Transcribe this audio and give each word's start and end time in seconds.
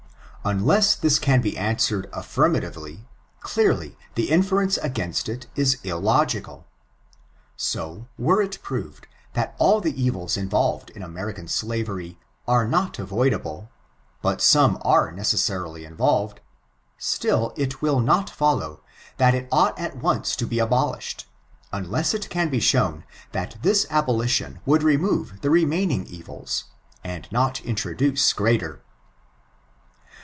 Unless 0.43 0.95
this 0.95 1.19
can 1.19 1.39
be 1.39 1.55
answered 1.55 2.09
affirma 2.11 2.63
tively, 2.67 3.01
clearly, 3.41 3.95
the 4.15 4.31
inference 4.31 4.77
against 4.77 5.29
it 5.29 5.45
is 5.55 5.77
illogical. 5.83 6.65
So, 7.55 8.07
were 8.17 8.41
it 8.41 8.57
proved, 8.63 9.05
that 9.33 9.53
all 9.59 9.81
the 9.81 9.93
evils 10.03 10.37
involved 10.37 10.89
in 10.95 11.03
American 11.03 11.47
Slavery, 11.47 12.17
are 12.47 12.67
not 12.67 12.97
avoidable, 12.97 13.69
but 14.23 14.41
some 14.41 14.79
are 14.81 15.11
necessarily 15.11 15.85
involved; 15.85 16.39
still 16.97 17.53
it 17.55 17.83
will 17.83 17.99
not 17.99 18.27
follow, 18.27 18.81
that 19.17 19.35
it 19.35 19.47
ought 19.51 19.77
at 19.77 19.97
once 19.97 20.35
to 20.37 20.47
be 20.47 20.57
abolished, 20.57 21.27
unless 21.71 22.15
it 22.15 22.31
can 22.31 22.49
be 22.49 22.59
shown 22.59 23.03
that 23.31 23.57
this 23.61 23.85
abolition 23.91 24.59
would 24.65 24.81
remove 24.81 25.41
the 25.41 25.51
remaining 25.51 26.07
evils, 26.07 26.63
and 27.03 27.27
not 27.31 27.61
introduce 27.63 28.33
greater. 28.33 28.81